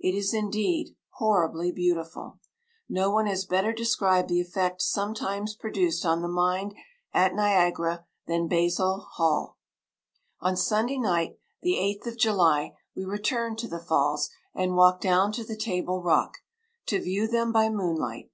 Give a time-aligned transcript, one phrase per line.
[0.00, 2.40] It is, indeed, "horribly beautiful."
[2.88, 6.74] No one has better described the effect sometimes produced on the mind
[7.14, 9.58] at Niagara, than Basil Hall.
[10.40, 15.30] "On Sunday night, the 8th of July, we returned to the Falls, and walked down
[15.34, 16.38] to the Table Rock,
[16.86, 18.32] to view them by moonlight.